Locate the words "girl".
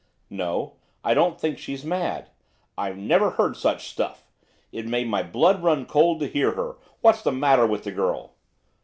7.91-8.33